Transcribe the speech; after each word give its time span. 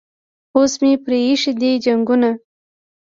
اوس 0.55 0.73
مې 0.81 0.91
پریښي 1.05 1.51
دي 1.61 1.71
جنګونه 1.85 2.29